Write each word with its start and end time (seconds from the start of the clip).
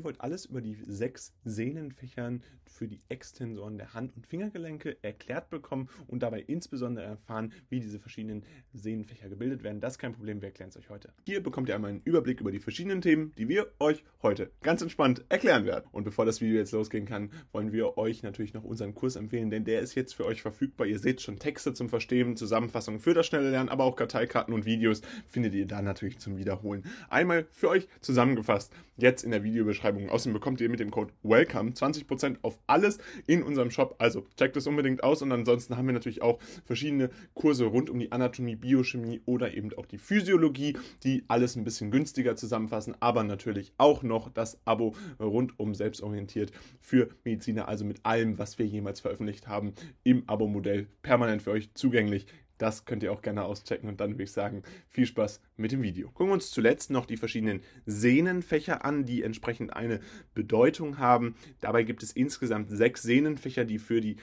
Ihr 0.00 0.04
wollt 0.04 0.22
alles 0.22 0.46
über 0.46 0.62
die 0.62 0.78
sechs 0.86 1.34
Sehnenfächern 1.44 2.42
für 2.64 2.88
die 2.88 3.00
Extensoren 3.10 3.76
der 3.76 3.92
Hand- 3.92 4.16
und 4.16 4.26
Fingergelenke 4.26 4.96
erklärt 5.02 5.50
bekommen 5.50 5.90
und 6.06 6.22
dabei 6.22 6.40
insbesondere 6.40 7.04
erfahren, 7.04 7.52
wie 7.68 7.80
diese 7.80 7.98
verschiedenen 7.98 8.44
Sehnenfächer 8.72 9.28
gebildet 9.28 9.62
werden. 9.62 9.82
Das 9.82 9.94
ist 9.94 9.98
kein 9.98 10.14
Problem, 10.14 10.40
wir 10.40 10.48
erklären 10.48 10.70
es 10.70 10.78
euch 10.78 10.88
heute. 10.88 11.12
Hier 11.26 11.42
bekommt 11.42 11.68
ihr 11.68 11.74
einmal 11.74 11.90
einen 11.90 12.00
Überblick 12.02 12.40
über 12.40 12.50
die 12.50 12.60
verschiedenen 12.60 13.02
Themen, 13.02 13.34
die 13.36 13.50
wir 13.50 13.70
euch 13.78 14.02
heute 14.22 14.50
ganz 14.62 14.80
entspannt 14.80 15.22
erklären 15.28 15.66
werden. 15.66 15.84
Und 15.92 16.04
bevor 16.04 16.24
das 16.24 16.40
Video 16.40 16.56
jetzt 16.56 16.72
losgehen 16.72 17.04
kann, 17.04 17.30
wollen 17.52 17.72
wir 17.72 17.98
euch 17.98 18.22
natürlich 18.22 18.54
noch 18.54 18.64
unseren 18.64 18.94
Kurs 18.94 19.16
empfehlen, 19.16 19.50
denn 19.50 19.64
der 19.64 19.80
ist 19.80 19.94
jetzt 19.96 20.14
für 20.14 20.24
euch 20.24 20.40
verfügbar. 20.40 20.86
Ihr 20.86 20.98
seht 20.98 21.20
schon 21.20 21.38
Texte 21.38 21.74
zum 21.74 21.90
Verstehen, 21.90 22.38
Zusammenfassungen 22.38 23.00
für 23.00 23.12
das 23.12 23.26
schnelle 23.26 23.50
Lernen, 23.50 23.68
aber 23.68 23.84
auch 23.84 23.96
Karteikarten 23.96 24.54
und 24.54 24.64
Videos 24.64 25.02
findet 25.26 25.52
ihr 25.52 25.66
da 25.66 25.82
natürlich 25.82 26.18
zum 26.18 26.38
Wiederholen. 26.38 26.84
Einmal 27.10 27.46
für 27.50 27.68
euch 27.68 27.86
zusammengefasst, 28.00 28.72
jetzt 28.96 29.24
in 29.24 29.32
der 29.32 29.44
Videobeschreibung. 29.44 29.89
Außerdem 29.90 30.32
bekommt 30.32 30.60
ihr 30.60 30.68
mit 30.68 30.80
dem 30.80 30.90
Code 30.90 31.12
WELCOME 31.22 31.70
20% 31.70 32.36
auf 32.42 32.58
alles 32.66 32.98
in 33.26 33.42
unserem 33.42 33.70
Shop. 33.70 33.96
Also 33.98 34.26
checkt 34.36 34.56
es 34.56 34.66
unbedingt 34.66 35.02
aus 35.02 35.22
und 35.22 35.32
ansonsten 35.32 35.76
haben 35.76 35.86
wir 35.86 35.92
natürlich 35.92 36.22
auch 36.22 36.38
verschiedene 36.64 37.10
Kurse 37.34 37.64
rund 37.64 37.90
um 37.90 37.98
die 37.98 38.12
Anatomie, 38.12 38.56
Biochemie 38.56 39.20
oder 39.26 39.54
eben 39.54 39.72
auch 39.74 39.86
die 39.86 39.98
Physiologie, 39.98 40.76
die 41.04 41.24
alles 41.28 41.56
ein 41.56 41.64
bisschen 41.64 41.90
günstiger 41.90 42.36
zusammenfassen, 42.36 42.96
aber 43.00 43.24
natürlich 43.24 43.72
auch 43.78 44.02
noch 44.02 44.30
das 44.30 44.60
Abo 44.64 44.94
rundum 45.18 45.74
selbstorientiert 45.74 46.52
für 46.80 47.08
Mediziner, 47.24 47.68
also 47.68 47.84
mit 47.84 48.04
allem, 48.04 48.38
was 48.38 48.58
wir 48.58 48.66
jemals 48.66 49.00
veröffentlicht 49.00 49.48
haben, 49.48 49.74
im 50.04 50.28
Abo-Modell 50.28 50.86
permanent 51.02 51.42
für 51.42 51.50
euch 51.50 51.72
zugänglich. 51.74 52.26
Das 52.60 52.84
könnt 52.84 53.02
ihr 53.02 53.10
auch 53.10 53.22
gerne 53.22 53.44
auschecken 53.44 53.88
und 53.88 54.00
dann 54.00 54.12
würde 54.12 54.24
ich 54.24 54.32
sagen, 54.32 54.62
viel 54.90 55.06
Spaß 55.06 55.40
mit 55.56 55.72
dem 55.72 55.82
Video. 55.82 56.08
Gucken 56.08 56.28
wir 56.28 56.34
uns 56.34 56.50
zuletzt 56.50 56.90
noch 56.90 57.06
die 57.06 57.16
verschiedenen 57.16 57.62
Sehnenfächer 57.86 58.84
an, 58.84 59.06
die 59.06 59.22
entsprechend 59.22 59.72
eine 59.72 60.00
Bedeutung 60.34 60.98
haben. 60.98 61.36
Dabei 61.62 61.84
gibt 61.84 62.02
es 62.02 62.12
insgesamt 62.12 62.68
sechs 62.68 63.00
Sehnenfächer, 63.00 63.64
die 63.64 63.78
für 63.78 64.02
die 64.02 64.16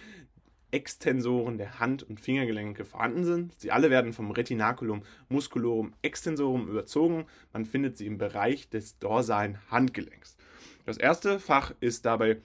Extensoren 0.69 1.57
der 1.57 1.79
Hand- 1.79 2.03
und 2.03 2.19
Fingergelenke 2.19 2.85
vorhanden 2.85 3.23
sind. 3.23 3.59
Sie 3.59 3.71
alle 3.71 3.89
werden 3.89 4.13
vom 4.13 4.29
Retinaculum 4.29 5.01
musculorum 5.29 5.93
extensorum 6.03 6.67
überzogen. 6.67 7.25
Man 7.53 7.65
findet 7.65 7.97
sie 7.97 8.05
im 8.05 8.19
Bereich 8.19 8.69
des 8.69 8.99
dorsalen 8.99 9.57
Handgelenks. 9.71 10.37
Das 10.85 10.97
erste 10.97 11.39
Fach 11.39 11.73
ist 11.79 12.05
dabei 12.05 12.37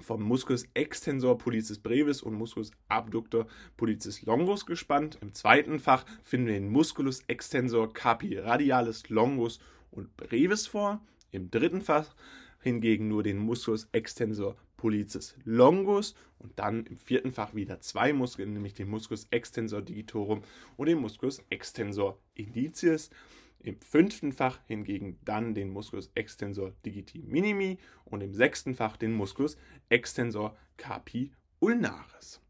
vom 0.00 0.22
Musculus 0.22 0.66
extensor 0.74 1.38
pollicis 1.38 1.78
brevis 1.78 2.22
und 2.22 2.34
Musculus 2.34 2.70
abductor 2.88 3.46
pollicis 3.76 4.22
longus 4.22 4.66
gespannt. 4.66 5.18
Im 5.20 5.34
zweiten 5.34 5.78
Fach 5.78 6.04
finden 6.22 6.46
wir 6.46 6.54
den 6.54 6.70
Musculus 6.70 7.22
extensor 7.26 7.92
carpi 7.92 8.38
radialis 8.38 9.08
longus 9.08 9.60
und 9.90 10.16
brevis 10.16 10.66
vor. 10.66 11.00
Im 11.30 11.50
dritten 11.50 11.82
Fach 11.82 12.14
hingegen 12.60 13.08
nur 13.08 13.22
den 13.22 13.38
Musculus 13.38 13.88
extensor 13.92 14.56
pollicis 14.76 15.36
longus 15.44 16.14
und 16.38 16.58
dann 16.58 16.86
im 16.86 16.96
vierten 16.96 17.32
Fach 17.32 17.54
wieder 17.54 17.80
zwei 17.80 18.12
Muskeln, 18.12 18.52
nämlich 18.54 18.74
den 18.74 18.88
Musculus 18.88 19.26
extensor 19.30 19.82
digitorum 19.82 20.42
und 20.76 20.86
den 20.86 20.98
Musculus 20.98 21.42
extensor 21.50 22.18
indicis. 22.34 23.10
Im 23.62 23.80
fünften 23.80 24.32
Fach 24.32 24.58
hingegen 24.66 25.18
dann 25.24 25.54
den 25.54 25.70
Musculus 25.70 26.10
extensor 26.14 26.72
digiti 26.84 27.22
minimi 27.22 27.78
und 28.04 28.22
im 28.22 28.32
sechsten 28.32 28.74
Fach 28.74 28.96
den 28.96 29.12
Musculus 29.12 29.56
extensor 29.90 30.56
carpi 30.76 31.32
ulnaris. 31.58 32.40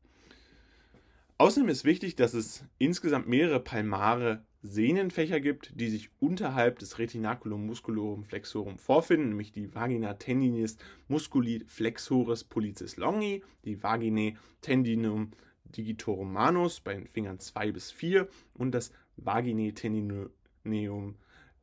Außerdem 1.38 1.68
ist 1.68 1.84
wichtig, 1.84 2.16
dass 2.16 2.34
es 2.34 2.64
insgesamt 2.78 3.26
mehrere 3.26 3.60
palmare 3.60 4.44
Sehnenfächer 4.62 5.40
gibt, 5.40 5.72
die 5.74 5.88
sich 5.88 6.10
unterhalb 6.20 6.78
des 6.78 6.98
Retinaculum 6.98 7.64
musculorum 7.64 8.24
flexorum 8.24 8.78
vorfinden, 8.78 9.30
nämlich 9.30 9.50
die 9.50 9.74
Vagina 9.74 10.14
tendinis 10.14 10.76
musculi 11.08 11.64
flexoris 11.66 12.44
pollicis 12.44 12.98
longi, 12.98 13.42
die 13.64 13.82
Vaginae 13.82 14.36
tendinum 14.60 15.30
digitorum 15.64 16.32
manus 16.32 16.80
bei 16.80 16.94
den 16.94 17.06
Fingern 17.06 17.38
2 17.38 17.72
bis 17.72 17.90
4 17.90 18.28
und 18.52 18.72
das 18.72 18.92
Vaginae 19.16 19.72
tendinum 19.72 20.28
Neum 20.64 21.16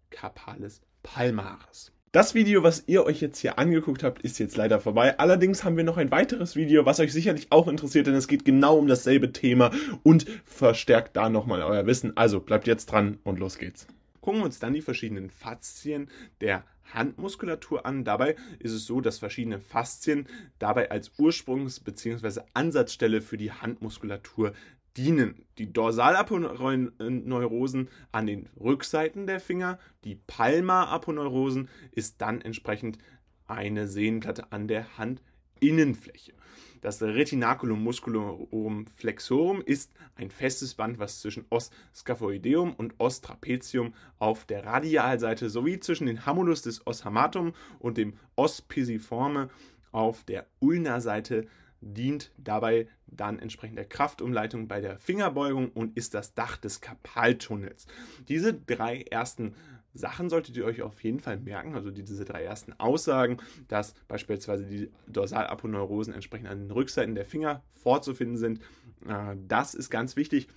Carpalis 0.10 0.82
palmaris. 1.04 1.92
Das 2.14 2.34
Video, 2.34 2.64
was 2.64 2.86
ihr 2.88 3.06
euch 3.06 3.22
jetzt 3.22 3.40
hier 3.40 3.60
angeguckt 3.60 4.02
habt, 4.02 4.22
ist 4.22 4.40
jetzt 4.40 4.56
leider 4.56 4.80
vorbei. 4.80 5.20
Allerdings 5.20 5.64
haben 5.64 5.78
wir 5.78 5.84
noch 5.84 5.98
ein 5.98 6.10
weiteres 6.10 6.56
Video, 6.56 6.86
was 6.86 7.00
euch 7.00 7.12
sicherlich 7.12 7.52
auch 7.52 7.68
interessiert, 7.68 8.08
denn 8.08 8.16
es 8.16 8.28
geht 8.28 8.46
genau 8.46 8.78
um 8.78 8.88
dasselbe 8.88 9.34
Thema 9.34 9.72
und 10.04 10.26
verstärkt 10.46 11.18
da 11.18 11.30
nochmal 11.30 11.62
euer 11.62 11.86
Wissen. 11.86 12.16
Also 12.16 12.40
bleibt 12.40 12.66
jetzt 12.66 12.88
dran 12.88 13.20
und 13.24 13.40
los 13.40 13.58
geht's. 13.58 13.88
Gucken 14.22 14.40
wir 14.42 14.46
uns 14.46 14.60
dann 14.60 14.74
die 14.74 14.82
verschiedenen 14.82 15.30
Faszien 15.30 16.10
der 16.42 16.64
Handmuskulatur 16.94 17.86
an. 17.86 18.04
Dabei 18.04 18.36
ist 18.60 18.72
es 18.72 18.86
so, 18.86 19.02
dass 19.02 19.20
verschiedene 19.20 19.60
Faszien 19.60 20.28
dabei 20.60 20.90
als 20.90 21.12
Ursprungs- 21.20 21.84
bzw. 21.84 22.42
Ansatzstelle 22.54 23.22
für 23.22 23.38
die 23.38 23.52
Handmuskulatur 23.52 24.54
dienen 24.98 25.46
die 25.58 25.72
Dorsalaponeurosen 25.72 27.90
an 28.12 28.28
den 28.28 28.50
Rückseiten 28.60 29.28
der 29.28 29.40
Finger, 29.40 29.80
die 30.04 30.16
Palmaraponeurosen 30.16 31.70
ist 31.92 32.22
dann 32.22 32.42
entsprechend 32.42 32.98
eine 33.48 33.88
Sehnenplatte 33.88 34.52
an 34.52 34.68
der 34.68 34.86
Handinnenfläche. 34.98 36.34
Das 36.82 37.02
Retinaculum 37.02 37.84
musculorum 37.84 38.86
flexorum 38.96 39.62
ist 39.62 39.94
ein 40.16 40.30
festes 40.30 40.76
Band, 40.76 41.00
was 41.00 41.22
zwischen 41.22 41.46
Os 41.50 41.72
scaphoideum 41.94 42.74
und 42.74 42.94
Os 43.00 43.22
trapezium 43.22 43.94
auf 44.20 44.46
der 44.46 44.66
Radialseite 44.66 45.50
sowie 45.50 45.80
zwischen 45.80 46.06
dem 46.06 46.26
Hamulus 46.26 46.62
des 46.62 46.86
Os 46.86 47.04
hamatum 47.04 47.54
und 47.80 47.98
dem 47.98 48.14
Os 48.36 48.62
pisiforme 48.62 49.50
auf 49.92 50.24
der 50.24 50.46
Ulna-Seite 50.60 51.48
dient 51.82 52.32
dabei 52.38 52.88
dann 53.08 53.40
entsprechend 53.40 53.78
der 53.78 53.86
Kraftumleitung 53.86 54.68
bei 54.68 54.82
der 54.82 55.00
Fingerbeugung 55.00 55.70
und 55.72 55.96
ist 55.98 56.14
das 56.14 56.34
Dach 56.34 56.58
des 56.58 56.82
Karpaltunnels. 56.82 57.88
Diese 58.28 58.54
drei 58.54 59.02
ersten 59.02 59.56
Sachen 59.94 60.30
solltet 60.30 60.56
ihr 60.58 60.66
euch 60.66 60.82
auf 60.82 61.04
jeden 61.04 61.20
Fall 61.20 61.38
merken, 61.38 61.76
also 61.76 61.90
diese 61.92 62.24
drei 62.24 62.44
ersten 62.44 62.74
Aussagen, 62.74 63.38
dass 63.68 63.94
beispielsweise 64.08 64.66
die 64.66 64.92
Dorsalaponeurosen 65.08 66.14
entsprechend 66.14 66.48
an 66.48 66.60
den 66.60 66.72
Rückseiten 66.72 67.16
der 67.16 67.26
Finger 67.26 67.64
vorzufinden 67.76 68.38
sind. 68.38 68.60
Äh, 69.08 69.36
das 69.48 69.74
ist 69.74 69.90
ganz 69.90 70.16
wichtig, 70.16 70.48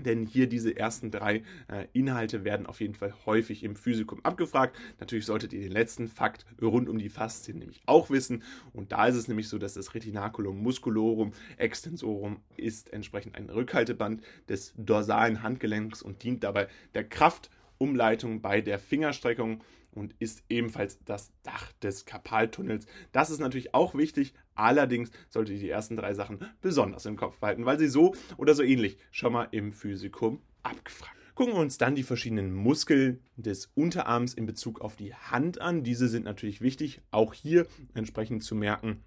denn 0.00 0.26
hier 0.26 0.48
diese 0.48 0.76
ersten 0.76 1.10
drei 1.10 1.42
äh, 1.68 1.86
Inhalte 1.92 2.44
werden 2.44 2.66
auf 2.66 2.80
jeden 2.80 2.94
Fall 2.94 3.14
häufig 3.26 3.62
im 3.62 3.76
Physikum 3.76 4.24
abgefragt. 4.24 4.76
Natürlich 4.98 5.26
solltet 5.26 5.52
ihr 5.52 5.60
den 5.60 5.72
letzten 5.72 6.08
Fakt 6.08 6.46
rund 6.60 6.88
um 6.88 6.98
die 6.98 7.08
Faszien 7.08 7.58
nämlich 7.58 7.82
auch 7.86 8.10
wissen. 8.10 8.42
Und 8.72 8.92
da 8.92 9.06
ist 9.06 9.16
es 9.16 9.28
nämlich 9.28 9.48
so, 9.48 9.58
dass 9.58 9.74
das 9.74 9.94
Retinaculum 9.94 10.62
musculorum 10.62 11.32
extensorum 11.56 12.40
ist 12.56 12.92
entsprechend 12.92 13.36
ein 13.36 13.50
Rückhalteband 13.50 14.22
des 14.48 14.74
dorsalen 14.76 15.42
Handgelenks 15.42 16.02
und 16.02 16.22
dient 16.22 16.44
dabei 16.44 16.68
der 16.94 17.04
Kraftumleitung 17.04 18.42
bei 18.42 18.60
der 18.60 18.78
Fingerstreckung 18.78 19.62
und 19.92 20.14
ist 20.18 20.42
ebenfalls 20.48 20.98
das 21.04 21.32
Dach 21.42 21.72
des 21.74 22.04
Karpaltunnels. 22.04 22.86
Das 23.12 23.30
ist 23.30 23.38
natürlich 23.38 23.74
auch 23.74 23.94
wichtig, 23.94 24.34
allerdings 24.54 25.10
solltet 25.28 25.56
ihr 25.56 25.60
die 25.60 25.70
ersten 25.70 25.96
drei 25.96 26.14
Sachen 26.14 26.38
besonders 26.60 27.06
im 27.06 27.16
Kopf 27.16 27.38
behalten, 27.38 27.66
weil 27.66 27.78
sie 27.78 27.88
so 27.88 28.14
oder 28.36 28.54
so 28.54 28.62
ähnlich 28.62 28.98
schon 29.10 29.32
mal 29.32 29.48
im 29.50 29.72
Physikum 29.72 30.40
abgefragt 30.62 31.14
Gucken 31.34 31.54
wir 31.54 31.60
uns 31.60 31.78
dann 31.78 31.96
die 31.96 32.04
verschiedenen 32.04 32.52
Muskeln 32.52 33.18
des 33.36 33.66
Unterarms 33.74 34.34
in 34.34 34.46
Bezug 34.46 34.80
auf 34.80 34.94
die 34.94 35.14
Hand 35.14 35.60
an. 35.60 35.82
Diese 35.82 36.06
sind 36.06 36.24
natürlich 36.24 36.60
wichtig, 36.60 37.00
auch 37.10 37.34
hier 37.34 37.66
entsprechend 37.92 38.44
zu 38.44 38.54
merken, 38.54 39.02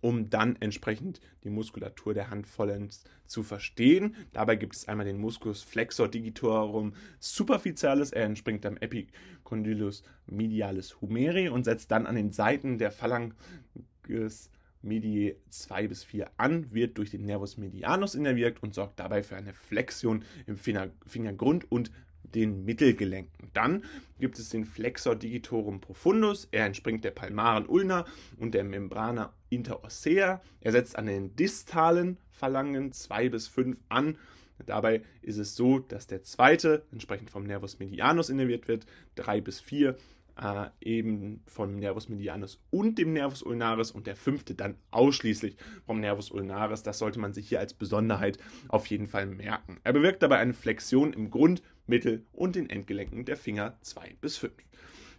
um 0.00 0.30
dann 0.30 0.56
entsprechend 0.60 1.20
die 1.44 1.50
Muskulatur 1.50 2.14
der 2.14 2.30
Hand 2.30 2.46
vollends 2.46 3.04
zu 3.26 3.42
verstehen. 3.42 4.16
Dabei 4.32 4.56
gibt 4.56 4.76
es 4.76 4.88
einmal 4.88 5.04
den 5.04 5.18
Musculus 5.18 5.62
flexor 5.62 6.08
digitorum 6.08 6.94
superficialis, 7.20 8.12
er 8.12 8.24
entspringt 8.24 8.64
am 8.64 8.78
Epicondylus 8.78 10.04
medialis 10.24 11.02
humeri 11.02 11.50
und 11.50 11.64
setzt 11.64 11.90
dann 11.90 12.06
an 12.06 12.16
den 12.16 12.32
Seiten 12.32 12.78
der 12.78 12.90
Phalanges 12.90 14.48
mediae 14.82 15.36
2 15.50 15.88
bis 15.88 16.04
4 16.04 16.30
an, 16.36 16.72
wird 16.72 16.98
durch 16.98 17.10
den 17.10 17.24
Nervus 17.24 17.56
medianus 17.56 18.14
innerviert 18.14 18.62
und 18.62 18.74
sorgt 18.74 18.98
dabei 18.98 19.22
für 19.22 19.36
eine 19.36 19.52
Flexion 19.52 20.24
im 20.46 20.56
Fingergrund 20.56 21.70
und 21.70 21.90
den 22.22 22.64
Mittelgelenken. 22.64 23.50
Dann 23.52 23.84
gibt 24.18 24.38
es 24.38 24.48
den 24.48 24.64
Flexor 24.64 25.16
digitorum 25.16 25.80
profundus. 25.80 26.48
Er 26.50 26.66
entspringt 26.66 27.04
der 27.04 27.10
palmaren 27.10 27.66
Ulna 27.66 28.06
und 28.38 28.54
der 28.54 28.64
Membrana 28.64 29.32
interossea. 29.50 30.40
Er 30.60 30.72
setzt 30.72 30.96
an 30.96 31.06
den 31.06 31.36
distalen 31.36 32.18
Phalangen 32.30 32.92
2 32.92 33.28
bis 33.28 33.48
5 33.48 33.76
an. 33.88 34.16
Dabei 34.64 35.02
ist 35.22 35.38
es 35.38 35.56
so, 35.56 35.80
dass 35.80 36.06
der 36.06 36.22
zweite 36.22 36.84
entsprechend 36.92 37.30
vom 37.30 37.44
Nervus 37.44 37.80
medianus 37.80 38.30
innerviert 38.30 38.68
wird, 38.68 38.86
3 39.16 39.40
bis 39.40 39.60
4 39.60 39.96
äh, 40.40 40.66
eben 40.80 41.42
vom 41.46 41.76
Nervus 41.76 42.08
medianus 42.08 42.60
und 42.70 42.98
dem 42.98 43.12
Nervus 43.12 43.42
ulnaris 43.42 43.90
und 43.90 44.06
der 44.06 44.16
fünfte 44.16 44.54
dann 44.54 44.76
ausschließlich 44.90 45.56
vom 45.84 46.00
Nervus 46.00 46.30
ulnaris. 46.30 46.82
Das 46.82 46.98
sollte 46.98 47.18
man 47.18 47.32
sich 47.32 47.48
hier 47.48 47.60
als 47.60 47.74
Besonderheit 47.74 48.38
auf 48.68 48.86
jeden 48.86 49.06
Fall 49.06 49.26
merken. 49.26 49.78
Er 49.84 49.92
bewirkt 49.92 50.22
dabei 50.22 50.38
eine 50.38 50.54
Flexion 50.54 51.12
im 51.12 51.30
Grund, 51.30 51.62
Mittel 51.86 52.24
und 52.32 52.56
den 52.56 52.70
Endgelenken 52.70 53.24
der 53.24 53.36
Finger 53.36 53.78
2 53.82 54.16
bis 54.20 54.38
5. 54.38 54.52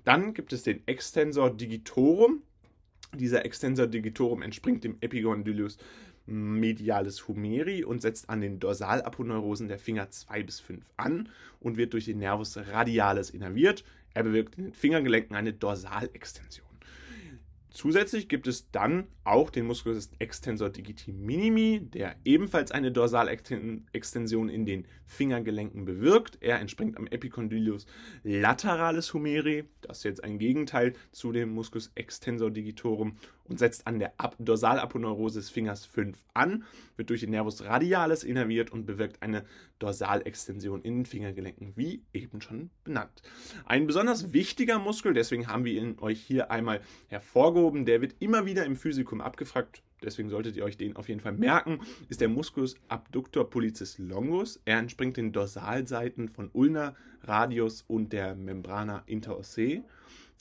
Dann 0.04 0.34
gibt 0.34 0.54
es 0.54 0.64
den 0.64 0.86
Extensor 0.88 1.50
digitorum. 1.56 2.44
Dieser 3.14 3.46
Extensor 3.46 3.88
digitorum 3.88 4.42
entspringt 4.42 4.84
dem 4.84 4.98
Epigondylus 5.02 5.78
medialis 6.26 7.28
humeri 7.28 7.84
und 7.84 8.02
setzt 8.02 8.30
an 8.30 8.42
den 8.42 8.60
Dorsalaponeurosen 8.60 9.68
der 9.68 9.78
Finger 9.78 10.10
2 10.10 10.44
bis 10.44 10.60
5 10.60 10.86
an 10.96 11.30
und 11.60 11.78
wird 11.78 11.94
durch 11.94 12.06
den 12.06 12.20
Nervus 12.20 12.58
radialis 12.58 13.30
innerviert. 13.30 13.84
Er 14.14 14.24
bewirkt 14.24 14.56
in 14.58 14.66
den 14.66 14.74
Fingergelenken 14.74 15.36
eine 15.36 15.54
Dorsalextension. 15.54 16.68
Zusätzlich 17.74 18.30
gibt 18.30 18.46
es 18.46 18.70
dann 18.70 19.08
auch 19.24 19.50
den 19.50 19.66
Musculus 19.66 20.12
extensor 20.20 20.70
digiti 20.70 21.12
minimi, 21.12 21.82
der 21.82 22.16
ebenfalls 22.24 22.72
eine 22.72 22.92
Dorsalextension 22.92 24.48
in 24.48 24.68
den 24.68 24.86
Fingergelenken 25.08 25.84
bewirkt. 25.84 26.38
Er 26.40 26.60
entspringt 26.60 26.98
am 26.98 27.08
Epicondylus 27.08 27.88
lateralis 28.24 29.16
humeri, 29.16 29.64
das 29.82 29.98
ist 29.98 30.04
jetzt 30.04 30.24
ein 30.24 30.38
Gegenteil 30.38 30.94
zu 31.12 31.32
dem 31.32 31.50
Musculus 31.50 31.92
extensor 31.96 32.52
digitorum 32.52 33.18
und 33.50 33.60
setzt 33.60 33.88
an 33.88 34.00
der 34.00 34.14
Ab 34.18 34.36
Dorsalaponeurose 34.40 35.40
des 35.40 35.50
Fingers 35.50 35.86
5 35.86 36.18
an, 36.34 36.64
wird 36.96 37.10
durch 37.10 37.22
den 37.22 37.32
Nervus 37.32 37.64
radialis 37.64 38.24
innerviert 38.24 38.72
und 38.72 38.86
bewirkt 38.86 39.22
eine 39.22 39.44
Dorsalextension 39.80 40.82
in 40.82 41.00
den 41.00 41.06
Fingergelenken, 41.06 41.76
wie 41.76 42.04
eben 42.14 42.42
schon 42.42 42.70
benannt. 42.84 43.22
Ein 43.66 43.88
besonders 43.88 44.34
wichtiger 44.34 44.80
Muskel, 44.80 45.14
deswegen 45.14 45.48
haben 45.48 45.66
wir 45.66 45.74
ihn 45.74 45.98
euch 46.00 46.22
hier 46.22 46.52
einmal 46.52 46.82
hervorgehoben, 47.08 47.86
der 47.86 48.02
wird 48.02 48.16
immer 48.20 48.46
wieder 48.46 48.66
im 48.66 48.76
Physikum 48.76 49.22
abgefragt, 49.22 49.84
deswegen 50.02 50.30
solltet 50.30 50.56
ihr 50.56 50.64
euch 50.64 50.78
den 50.78 50.96
auf 50.96 51.10
jeden 51.10 51.22
Fall 51.22 51.34
merken, 51.34 51.80
ist 52.10 52.22
der 52.22 52.30
Musculus 52.30 52.76
abductor 52.88 53.50
pollicis 53.50 53.98
longus. 53.98 54.62
Er 54.66 54.80
entspringt 54.80 55.18
den 55.18 55.32
Dorsalseiten 55.32 56.30
von 56.30 56.50
Ulna, 56.54 56.96
Radius 57.22 57.84
und 57.88 58.14
der 58.14 58.36
Membrana 58.36 59.04
interossei 59.06 59.84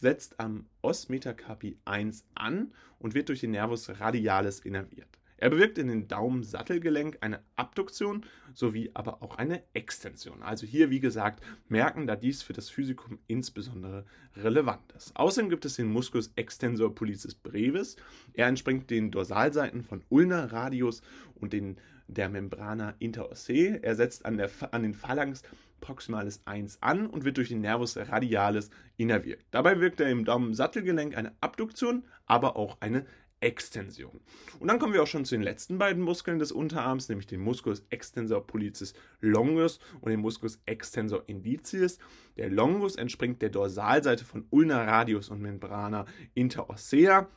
setzt 0.03 0.41
am 0.41 0.67
Os 0.83 1.09
Metacarpi 1.09 1.79
1 1.85 2.25
an 2.35 2.73
und 2.99 3.15
wird 3.15 3.29
durch 3.29 3.41
den 3.41 3.53
Nervus 3.53 3.89
radialis 4.01 4.59
innerviert. 4.59 5.09
Er 5.37 5.51
bewirkt 5.51 5.79
in 5.79 5.89
den 5.89 6.07
Daumensattelgelenk 6.07 7.19
eine 7.21 7.41
Abduktion 7.57 8.25
sowie 8.53 8.91
aber 8.95 9.23
auch 9.23 9.39
eine 9.39 9.63
Extension. 9.75 10.43
Also 10.43 10.67
hier, 10.67 10.91
wie 10.91 11.01
gesagt, 11.01 11.43
merken, 11.69 12.07
da 12.07 12.17
dies 12.17 12.43
für 12.43 12.53
das 12.53 12.69
Physikum 12.69 13.19
insbesondere 13.27 14.05
relevant 14.37 14.93
ist. 14.97 15.17
Außerdem 15.17 15.51
gibt 15.51 15.65
es 15.65 15.77
den 15.77 15.91
Musculus 15.93 16.33
extensor 16.37 16.95
pollicis 16.95 17.35
brevis. 17.35 17.97
Er 18.35 18.47
entspringt 18.49 18.91
den 18.91 19.11
Dorsalseiten 19.11 19.83
von 19.83 20.05
Ulna, 20.11 20.47
Radius 20.47 21.03
und 21.35 21.53
den, 21.53 21.77
der 22.15 22.29
Membrana 22.29 22.95
interossei. 22.99 23.79
Er 23.83 23.95
setzt 23.95 24.25
an, 24.25 24.37
der, 24.37 24.51
an 24.71 24.83
den 24.83 24.95
Phalanx 24.95 25.43
proximalis 25.81 26.41
1 26.47 26.79
an 26.81 27.07
und 27.07 27.25
wird 27.25 27.37
durch 27.37 27.49
den 27.49 27.61
Nervus 27.61 27.97
radialis 27.97 28.71
innerviert. 28.97 29.45
Dabei 29.51 29.81
wirkt 29.81 30.01
er 30.01 30.11
im 30.11 30.25
Daumensattelgelenk 30.25 31.17
eine 31.17 31.33
Abduktion, 31.41 32.05
aber 32.27 32.57
auch 32.57 32.79
eine 32.81 33.05
Extension. 33.43 34.21
Und 34.61 34.69
dann 34.69 34.79
kommen 34.79 34.93
wir 34.95 35.03
auch 35.03 35.09
schon 35.09 35.25
zu 35.25 35.35
den 35.35 35.43
letzten 35.43 35.77
beiden 35.77 36.03
Muskeln 36.03 36.39
des 36.39 36.53
Unterarms, 36.53 37.09
nämlich 37.09 37.27
den 37.27 37.41
Musculus 37.41 37.85
extensor 37.91 38.47
pollicis 38.47 38.95
longus 39.21 39.81
und 40.01 40.11
den 40.11 40.21
Musculus 40.21 40.61
extensor 40.65 41.25
indicis. 41.27 41.99
Der 42.37 42.49
Longus 42.49 42.95
entspringt 42.95 43.43
der 43.43 43.51
Dorsalseite 43.51 44.25
von 44.25 44.47
Ulna 44.51 44.85
radius 44.85 45.29
und 45.29 45.43
Membrana 45.43 46.07
interossea. 46.35 47.29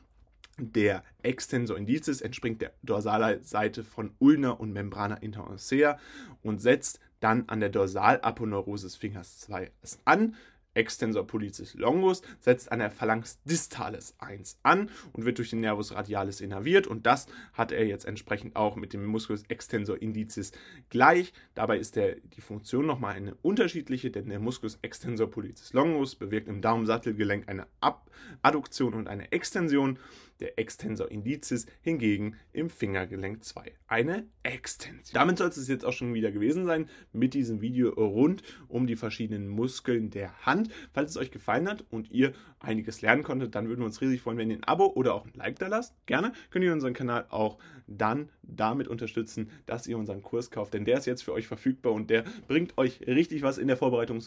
Der 0.57 1.03
Extensor 1.21 1.77
indicis 1.77 2.21
entspringt 2.21 2.61
der 2.61 2.71
Dorsalseite 2.81 3.83
von 3.83 4.15
Ulna 4.19 4.51
und 4.51 4.71
Membrana 4.71 5.15
interossea 5.15 5.99
und 6.43 6.61
setzt 6.61 7.01
dann 7.19 7.49
an 7.49 7.59
der 7.59 7.69
Dorsalaponeurose 7.69 8.87
des 8.87 8.95
Fingers 8.95 9.39
2 9.39 9.71
an. 10.05 10.35
Extensor 10.75 11.25
pollicis 11.25 11.73
longus 11.73 12.21
setzt 12.39 12.71
an 12.71 12.79
der 12.79 12.91
Phalanx 12.91 13.41
distalis 13.43 14.13
1 14.19 14.59
an 14.61 14.89
und 15.13 15.25
wird 15.25 15.37
durch 15.37 15.49
den 15.49 15.61
Nervus 15.61 15.93
radialis 15.93 16.41
innerviert 16.41 16.85
und 16.85 17.05
das 17.05 17.27
hat 17.53 17.71
er 17.71 17.85
jetzt 17.85 18.05
entsprechend 18.05 18.55
auch 18.55 18.75
mit 18.75 18.91
dem 18.93 19.05
Musculus 19.05 19.43
extensor 19.47 20.01
indicis 20.01 20.51
gleich. 20.89 21.33
Dabei 21.53 21.79
ist 21.79 21.95
der, 21.95 22.15
die 22.15 22.41
Funktion 22.41 22.85
nochmal 22.85 23.15
eine 23.15 23.35
unterschiedliche, 23.41 24.11
denn 24.11 24.27
der 24.27 24.39
Musculus 24.39 24.77
extensor 24.81 25.31
pollicis 25.31 25.71
longus 25.73 26.15
bewirkt 26.15 26.49
im 26.49 26.61
Daumensattelgelenk 26.61 27.47
eine 27.47 27.67
Ab 27.79 28.11
Adduktion 28.41 28.93
und 28.93 29.07
eine 29.07 29.31
Extension 29.31 29.97
der 30.39 30.59
Extensor 30.59 31.09
indicis 31.11 31.65
hingegen 31.81 32.35
im 32.53 32.69
Fingergelenk 32.69 33.43
2 33.43 33.71
eine 33.87 34.25
Extension. 34.43 35.13
Damit 35.13 35.37
soll 35.37 35.49
es 35.49 35.67
jetzt 35.67 35.85
auch 35.85 35.93
schon 35.93 36.13
wieder 36.13 36.31
gewesen 36.31 36.65
sein 36.65 36.89
mit 37.13 37.33
diesem 37.33 37.61
Video 37.61 37.89
rund 37.89 38.43
um 38.67 38.87
die 38.87 38.95
verschiedenen 38.95 39.47
Muskeln 39.47 40.09
der 40.09 40.45
Hand. 40.45 40.69
Falls 40.93 41.11
es 41.11 41.17
euch 41.17 41.31
gefallen 41.31 41.69
hat 41.69 41.85
und 41.89 42.11
ihr 42.11 42.33
einiges 42.59 43.01
lernen 43.01 43.23
konntet, 43.23 43.55
dann 43.55 43.67
würden 43.67 43.81
wir 43.81 43.85
uns 43.85 44.01
riesig 44.01 44.21
freuen, 44.21 44.37
wenn 44.37 44.49
ihr 44.49 44.57
ein 44.57 44.63
Abo 44.63 44.87
oder 44.87 45.13
auch 45.13 45.25
ein 45.25 45.33
Like 45.35 45.59
da 45.59 45.67
lasst. 45.67 45.95
Gerne 46.05 46.33
könnt 46.49 46.65
ihr 46.65 46.73
unseren 46.73 46.93
Kanal 46.93 47.25
auch 47.29 47.57
dann 47.87 48.29
damit 48.41 48.87
unterstützen, 48.87 49.49
dass 49.65 49.87
ihr 49.87 49.97
unseren 49.97 50.21
Kurs 50.21 50.51
kauft, 50.51 50.73
denn 50.73 50.85
der 50.85 50.97
ist 50.97 51.05
jetzt 51.05 51.23
für 51.23 51.33
euch 51.33 51.47
verfügbar 51.47 51.93
und 51.93 52.09
der 52.09 52.23
bringt 52.47 52.77
euch 52.77 53.01
richtig 53.07 53.41
was 53.41 53.57
in 53.57 53.67
der 53.67 53.77
Vorbereitung 53.77 54.21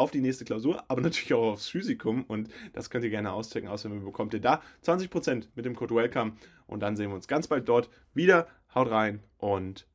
auf 0.00 0.10
die 0.10 0.20
nächste 0.20 0.44
Klausur, 0.44 0.82
aber 0.88 1.00
natürlich 1.02 1.34
auch 1.34 1.52
aufs 1.52 1.68
Physikum 1.68 2.24
und 2.24 2.48
das 2.72 2.90
könnt 2.90 3.04
ihr 3.04 3.10
gerne 3.10 3.32
auschecken. 3.32 3.68
Außerdem 3.68 4.04
bekommt 4.04 4.34
ihr 4.34 4.40
da 4.40 4.62
20% 4.84 5.48
mit 5.54 5.64
dem 5.64 5.76
Code 5.76 5.94
WELCOME 5.94 6.32
und 6.66 6.80
dann 6.80 6.96
sehen 6.96 7.10
wir 7.10 7.14
uns 7.14 7.28
ganz 7.28 7.46
bald 7.46 7.68
dort 7.68 7.90
wieder. 8.14 8.48
Haut 8.74 8.90
rein 8.90 9.20
und 9.38 9.86